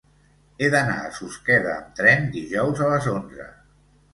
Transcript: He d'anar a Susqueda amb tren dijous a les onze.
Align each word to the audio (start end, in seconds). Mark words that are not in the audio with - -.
He 0.63 0.69
d'anar 0.75 0.95
a 1.01 1.11
Susqueda 1.17 1.73
amb 1.75 1.93
tren 2.01 2.27
dijous 2.39 2.85
a 2.87 2.89
les 2.95 3.11
onze. 3.17 3.47